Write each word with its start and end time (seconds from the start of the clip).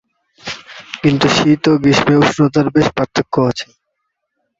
কিন্তু 1.01 1.25
শীত 1.35 1.63
ও 1.69 1.81
গ্রীষ্মে 1.83 2.15
উষ্ণতার 2.21 2.67
বেশ 2.75 2.87
পার্থক্য 2.97 3.35
আছে। 3.49 3.67